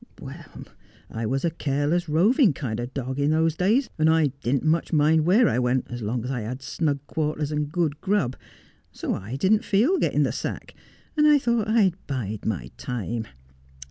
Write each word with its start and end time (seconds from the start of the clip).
Well, 0.19 0.63
I 1.11 1.27
was 1.27 1.45
a 1.45 1.51
careless, 1.51 2.09
roving 2.09 2.53
kind 2.53 2.79
of 2.79 2.91
dog 2.91 3.19
in 3.19 3.29
those 3.29 3.55
days, 3.55 3.87
and 3.99 4.09
I 4.09 4.31
didn't 4.41 4.63
much 4.63 4.91
mind 4.91 5.25
where 5.27 5.47
I 5.47 5.59
went 5.59 5.85
as 5.91 6.01
long 6.01 6.23
as 6.23 6.31
I 6.31 6.41
had 6.41 6.63
snug 6.63 6.97
quarters 7.05 7.51
and 7.51 7.71
good 7.71 8.01
grub; 8.01 8.35
so 8.91 9.13
I 9.13 9.35
didn't 9.35 9.63
feel 9.63 9.99
getting 9.99 10.23
the 10.23 10.31
sack, 10.31 10.73
and 11.15 11.27
I 11.27 11.37
thought 11.37 11.67
I'd 11.67 11.97
bide 12.07 12.47
my 12.47 12.71
time. 12.77 13.27